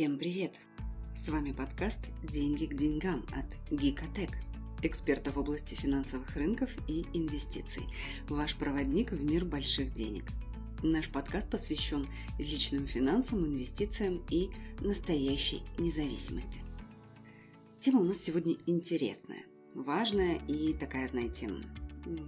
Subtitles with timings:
[0.00, 0.54] Всем привет!
[1.14, 4.30] С вами подкаст «Деньги к деньгам» от Гикотек,
[4.80, 7.82] эксперта в области финансовых рынков и инвестиций,
[8.26, 10.24] ваш проводник в мир больших денег.
[10.82, 12.08] Наш подкаст посвящен
[12.38, 14.48] личным финансам, инвестициям и
[14.80, 16.62] настоящей независимости.
[17.78, 19.44] Тема у нас сегодня интересная,
[19.74, 21.50] важная и такая, знаете,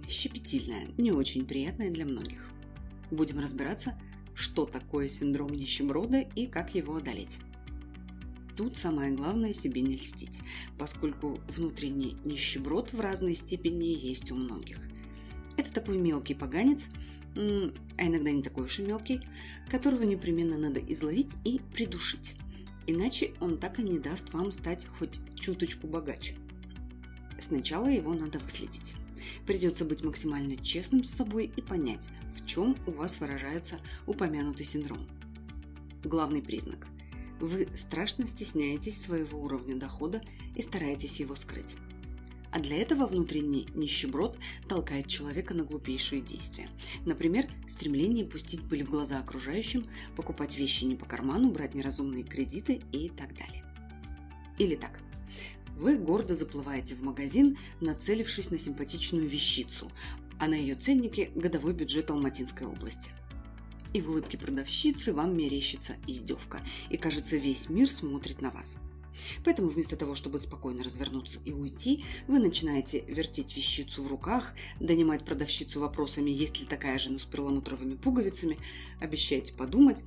[0.07, 2.47] щепетильная, не очень приятная для многих.
[3.09, 3.99] Будем разбираться,
[4.35, 7.39] что такое синдром нищеброда и как его одолеть.
[8.55, 10.41] Тут самое главное себе не льстить,
[10.77, 14.79] поскольку внутренний нищеброд в разной степени есть у многих.
[15.57, 16.83] Это такой мелкий поганец,
[17.35, 19.21] а иногда не такой уж и мелкий,
[19.69, 22.35] которого непременно надо изловить и придушить.
[22.85, 26.35] Иначе он так и не даст вам стать хоть чуточку богаче.
[27.39, 28.93] Сначала его надо выследить.
[29.47, 35.07] Придется быть максимально честным с собой и понять, в чем у вас выражается упомянутый синдром.
[36.03, 36.87] Главный признак.
[37.43, 40.21] Вы страшно стесняетесь своего уровня дохода
[40.55, 41.75] и стараетесь его скрыть.
[42.51, 44.37] А для этого внутренний нищеброд
[44.69, 46.69] толкает человека на глупейшие действия.
[47.05, 52.81] Например, стремление пустить пыль в глаза окружающим, покупать вещи не по карману, брать неразумные кредиты
[52.93, 53.65] и так далее.
[54.57, 55.01] Или так.
[55.75, 59.91] Вы гордо заплываете в магазин, нацелившись на симпатичную вещицу,
[60.39, 63.11] а на ее ценнике годовой бюджет Алматинской области.
[63.93, 68.77] И в улыбке продавщицы вам мерещится издевка, и кажется, весь мир смотрит на вас.
[69.45, 75.23] Поэтому вместо того, чтобы спокойно развернуться и уйти, вы начинаете вертеть вещицу в руках, донимать
[75.23, 78.57] продавщицу вопросами, есть ли такая же, но с перламутровыми пуговицами,
[78.99, 80.03] обещаете подумать,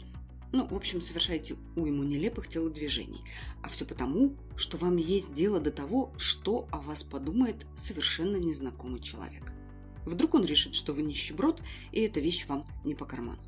[0.53, 3.23] ну, в общем, совершаете уйму нелепых телодвижений.
[3.63, 9.01] А все потому, что вам есть дело до того, что о вас подумает совершенно незнакомый
[9.01, 9.53] человек.
[10.05, 11.61] Вдруг он решит, что вы нищеброд,
[11.93, 13.41] и эта вещь вам не по карману.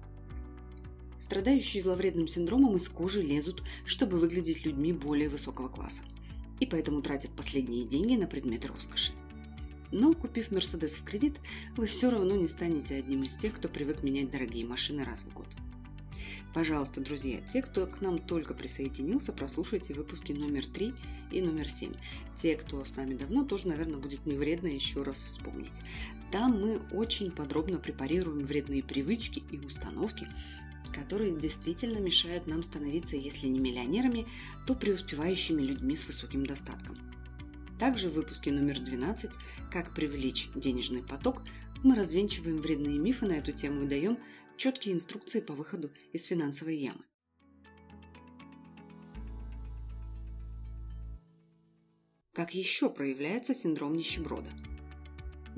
[1.19, 6.03] Страдающие зловредным синдромом из кожи лезут, чтобы выглядеть людьми более высокого класса.
[6.61, 9.13] И поэтому тратят последние деньги на предметы роскоши.
[9.91, 11.41] Но, купив Мерседес в кредит,
[11.77, 15.33] вы все равно не станете одним из тех, кто привык менять дорогие машины раз в
[15.33, 15.47] год.
[16.55, 20.95] Пожалуйста, друзья, те, кто к нам только присоединился, прослушайте выпуски номер 3
[21.31, 21.93] и номер 7.
[22.35, 25.83] Те, кто с нами давно, тоже, наверное, будет не вредно еще раз вспомнить.
[26.33, 30.27] Там мы очень подробно препарируем вредные привычки и установки,
[30.93, 34.27] которые действительно мешают нам становиться, если не миллионерами,
[34.67, 36.97] то преуспевающими людьми с высоким достатком.
[37.79, 39.31] Также в выпуске номер 12
[39.71, 41.43] «Как привлечь денежный поток»
[41.85, 44.19] мы развенчиваем вредные мифы на эту тему и даем
[44.57, 47.05] четкие инструкции по выходу из финансовой ямы.
[52.33, 54.51] Как еще проявляется синдром нищеброда?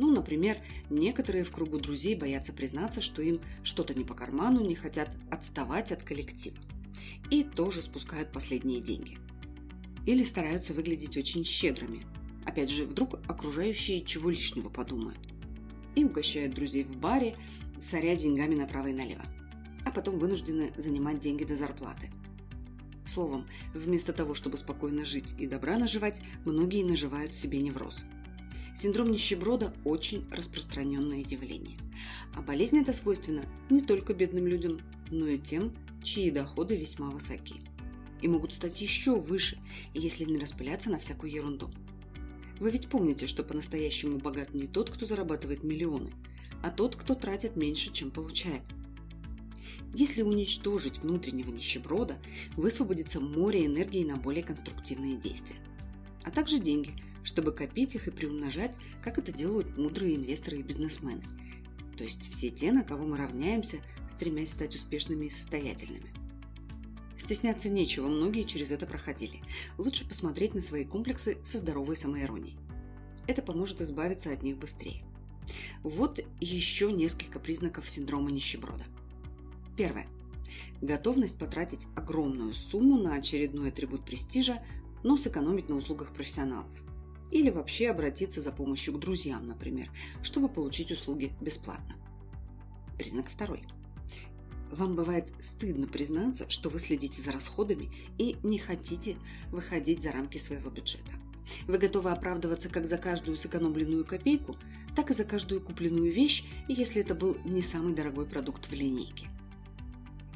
[0.00, 0.56] Ну, например,
[0.88, 5.92] некоторые в кругу друзей боятся признаться, что им что-то не по карману, не хотят отставать
[5.92, 6.56] от коллектива.
[7.30, 9.18] И тоже спускают последние деньги.
[10.06, 12.06] Или стараются выглядеть очень щедрыми.
[12.46, 15.18] Опять же, вдруг окружающие чего лишнего подумают.
[15.94, 17.36] И угощают друзей в баре,
[17.78, 19.26] соря деньгами направо и налево.
[19.84, 22.10] А потом вынуждены занимать деньги до зарплаты.
[23.04, 28.06] Словом, вместо того, чтобы спокойно жить и добра наживать, многие наживают себе невроз.
[28.74, 31.78] Синдром нищеброда– очень распространенное явление.
[32.34, 35.72] А болезнь эта свойственна не только бедным людям, но и тем,
[36.02, 37.56] чьи доходы весьма высоки.
[38.22, 39.58] И могут стать еще выше,
[39.94, 41.70] если не распыляться на всякую ерунду.
[42.58, 46.12] Вы ведь помните, что по-настоящему богат не тот, кто зарабатывает миллионы,
[46.62, 48.62] а тот, кто тратит меньше, чем получает.
[49.94, 52.18] Если уничтожить внутреннего нищеброда,
[52.56, 55.56] высвободится море энергии на более конструктивные действия.
[56.22, 61.22] А также деньги, чтобы копить их и приумножать, как это делают мудрые инвесторы и бизнесмены.
[61.96, 66.12] То есть все те, на кого мы равняемся, стремясь стать успешными и состоятельными.
[67.18, 69.42] Стесняться нечего, многие через это проходили.
[69.76, 72.56] Лучше посмотреть на свои комплексы со здоровой самоиронией.
[73.26, 75.04] Это поможет избавиться от них быстрее.
[75.82, 78.84] Вот еще несколько признаков синдрома нищеброда.
[79.76, 80.06] Первое.
[80.80, 84.62] Готовность потратить огромную сумму на очередной атрибут престижа,
[85.02, 86.70] но сэкономить на услугах профессионалов.
[87.30, 89.90] Или вообще обратиться за помощью к друзьям, например,
[90.22, 91.96] чтобы получить услуги бесплатно.
[92.98, 93.62] Признак второй.
[94.70, 99.16] Вам бывает стыдно признаться, что вы следите за расходами и не хотите
[99.50, 101.12] выходить за рамки своего бюджета.
[101.66, 104.56] Вы готовы оправдываться как за каждую сэкономленную копейку,
[104.94, 109.28] так и за каждую купленную вещь, если это был не самый дорогой продукт в линейке.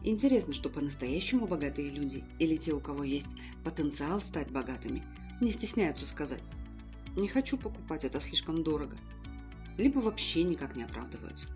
[0.02, 3.28] Интересно, что по-настоящему богатые люди или те, у кого есть
[3.62, 5.04] потенциал стать богатыми,
[5.40, 6.42] не стесняются сказать
[7.16, 8.96] «не хочу покупать, это слишком дорого»,
[9.76, 11.48] либо вообще никак не оправдываются.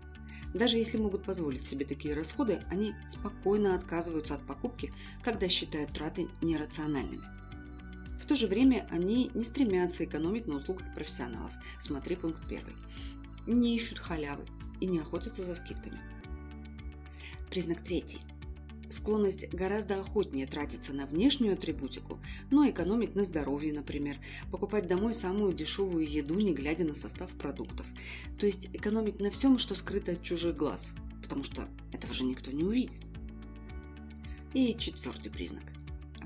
[0.53, 4.91] Даже если могут позволить себе такие расходы, они спокойно отказываются от покупки,
[5.23, 7.23] когда считают траты нерациональными.
[8.19, 11.51] В то же время они не стремятся экономить на услугах профессионалов.
[11.79, 12.75] Смотри пункт первый.
[13.47, 14.45] Не ищут халявы
[14.79, 15.99] и не охотятся за скидками.
[17.49, 18.19] Признак третий.
[18.89, 22.17] Склонность гораздо охотнее тратиться на внешнюю атрибутику,
[22.49, 24.17] но экономить на здоровье, например,
[24.51, 27.85] покупать домой самую дешевую еду, не глядя на состав продуктов.
[28.39, 30.89] То есть экономить на всем, что скрыто от чужих глаз,
[31.21, 33.01] потому что этого же никто не увидит.
[34.53, 35.63] И четвертый признак.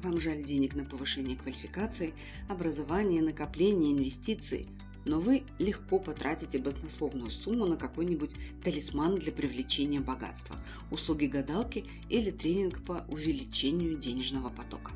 [0.02, 2.14] Вам жаль денег на повышение квалификации,
[2.48, 4.68] образование, накопление, инвестиции–
[5.06, 10.60] но вы легко потратите баснословную сумму на какой-нибудь талисман для привлечения богатства,
[10.92, 14.92] услуги гадалки или тренинг по увеличению денежного потока.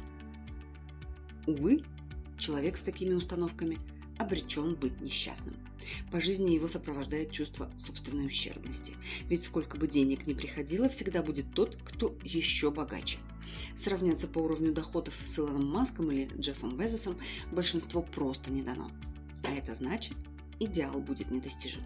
[1.45, 1.83] Увы,
[2.37, 3.79] человек с такими установками
[4.17, 5.55] обречен быть несчастным.
[6.11, 8.95] По жизни его сопровождает чувство собственной ущербности.
[9.29, 13.19] Ведь сколько бы денег ни приходило, всегда будет тот, кто еще богаче.
[13.75, 17.17] Сравняться по уровню доходов с Илоном Маском или Джеффом Безосом
[17.51, 18.91] большинство просто не дано.
[19.47, 20.17] А это значит,
[20.59, 21.81] идеал будет недостижим.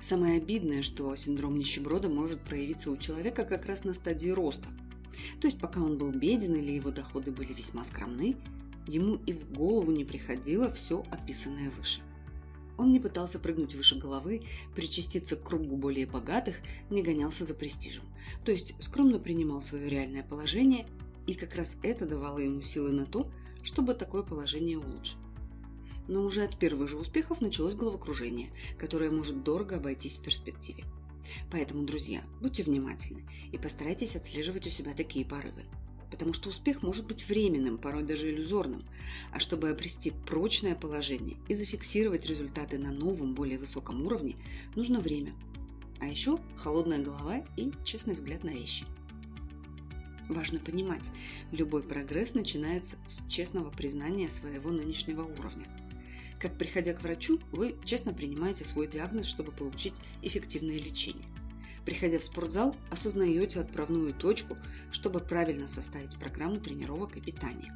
[0.00, 4.68] Самое обидное, что синдром нищеброда может проявиться у человека как раз на стадии роста.
[5.40, 8.36] То есть пока он был беден или его доходы были весьма скромны,
[8.86, 12.00] ему и в голову не приходило все описанное выше.
[12.76, 14.42] Он не пытался прыгнуть выше головы,
[14.74, 16.56] причаститься к кругу более богатых,
[16.90, 18.04] не гонялся за престижем.
[18.44, 20.84] То есть скромно принимал свое реальное положение,
[21.26, 23.26] и как раз это давало ему силы на то,
[23.62, 25.16] чтобы такое положение улучшить
[26.08, 30.84] но уже от первых же успехов началось головокружение, которое может дорого обойтись в перспективе.
[31.50, 35.64] Поэтому, друзья, будьте внимательны и постарайтесь отслеживать у себя такие порывы.
[36.10, 38.84] Потому что успех может быть временным, порой даже иллюзорным.
[39.32, 44.36] А чтобы обрести прочное положение и зафиксировать результаты на новом, более высоком уровне,
[44.76, 45.34] нужно время.
[45.98, 48.86] А еще холодная голова и честный взгляд на вещи.
[50.28, 51.04] Важно понимать,
[51.50, 55.66] любой прогресс начинается с честного признания своего нынешнего уровня–
[56.38, 61.26] как приходя к врачу, вы честно принимаете свой диагноз, чтобы получить эффективное лечение.
[61.84, 64.56] Приходя в спортзал, осознаете отправную точку,
[64.90, 67.72] чтобы правильно составить программу тренировок и питания.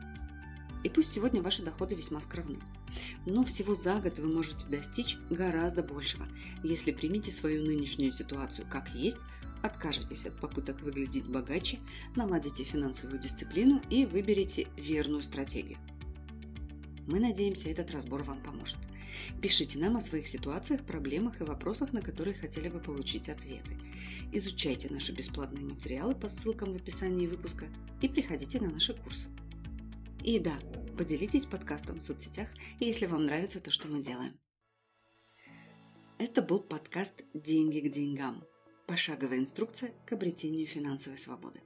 [0.82, 2.58] И пусть сегодня ваши доходы весьма скромны,
[3.26, 6.26] но всего за год вы можете достичь гораздо большего,
[6.64, 9.18] если примите свою нынешнюю ситуацию как есть,
[9.62, 11.78] откажетесь от попыток выглядеть богаче,
[12.16, 15.78] наладите финансовую дисциплину и выберете верную стратегию–
[17.10, 18.78] мы надеемся, этот разбор вам поможет.
[19.42, 23.76] Пишите нам о своих ситуациях, проблемах и вопросах, на которые хотели бы получить ответы.
[24.32, 27.66] Изучайте наши бесплатные материалы по ссылкам в описании выпуска
[28.00, 29.28] и приходите на наши курсы.
[30.22, 30.58] И да,
[30.96, 32.48] поделитесь подкастом в соцсетях,
[32.78, 34.38] если вам нравится то, что мы делаем.
[36.18, 38.44] Это был подкаст «Деньги к деньгам».
[38.86, 41.60] Пошаговая инструкция к обретению финансовой свободы.